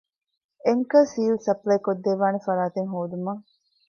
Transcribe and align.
އެންކަރ 0.65 1.03
ސީލް 1.13 1.39
ސަޕްލައިކޮށްދެއްވާނެ 1.45 2.39
ފަރާތެެއް 2.47 2.89
ހޯދުމަށް 2.93 3.43